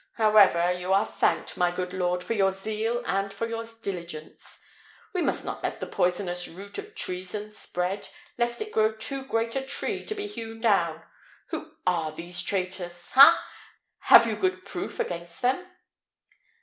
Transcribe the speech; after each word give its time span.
However, 0.13 0.71
you 0.71 0.93
are 0.93 1.05
thanked, 1.05 1.57
my 1.57 1.69
good 1.69 1.93
lord, 1.93 2.23
for 2.23 2.33
your 2.33 2.49
zeal 2.49 3.03
and 3.05 3.31
for 3.31 3.47
your 3.47 3.63
diligence. 3.83 4.59
We 5.13 5.21
must 5.21 5.45
not 5.45 5.61
let 5.61 5.79
the 5.79 5.85
poisonous 5.85 6.47
root 6.47 6.79
of 6.79 6.95
treason 6.95 7.51
spread, 7.51 8.09
lest 8.35 8.59
it 8.61 8.71
grow 8.71 8.95
too 8.95 9.23
great 9.23 9.55
a 9.55 9.61
tree 9.61 10.03
to 10.07 10.15
be 10.15 10.25
hewn 10.25 10.59
down. 10.59 11.03
Who 11.49 11.75
are 11.85 12.11
these 12.11 12.41
traitors? 12.41 13.11
Ha! 13.11 13.47
Have 14.05 14.25
you 14.25 14.35
good 14.35 14.65
proof 14.65 14.99
against 14.99 15.43
them?" 15.43 15.67